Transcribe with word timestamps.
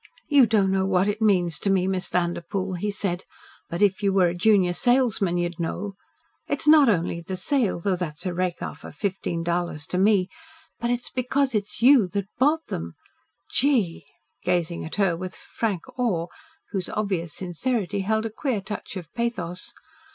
"You 0.27 0.47
don't 0.47 0.71
know 0.71 0.87
what 0.87 1.07
it 1.07 1.21
means 1.21 1.59
to 1.59 1.69
me, 1.69 1.85
Miss 1.87 2.07
Vanderpoel," 2.07 2.73
he 2.73 2.89
said, 2.89 3.23
"but 3.69 3.83
if 3.83 4.01
you 4.01 4.11
were 4.11 4.25
a 4.25 4.33
junior 4.33 4.73
salesman 4.73 5.37
you'd 5.37 5.59
know. 5.59 5.93
It's 6.47 6.67
not 6.67 6.89
only 6.89 7.21
the 7.21 7.35
sale 7.35 7.79
though 7.79 7.95
that's 7.95 8.25
a 8.25 8.33
rake 8.33 8.63
off 8.63 8.83
of 8.83 8.95
fifteen 8.95 9.43
dollars 9.43 9.85
to 9.85 9.99
me 9.99 10.27
but 10.79 10.89
it's 10.89 11.11
because 11.11 11.53
it's 11.53 11.83
YOU 11.83 12.07
that's 12.07 12.25
bought 12.39 12.65
them. 12.69 12.95
Gee!" 13.51 14.07
gazing 14.43 14.83
at 14.83 14.95
her 14.95 15.15
with 15.15 15.35
a 15.35 15.37
frank 15.37 15.83
awe 15.99 16.25
whose 16.71 16.89
obvious 16.89 17.35
sincerity 17.35 17.99
held 17.99 18.25
a 18.25 18.31
queer 18.31 18.59
touch 18.59 18.97
of 18.97 19.05
pathos. 19.13 19.71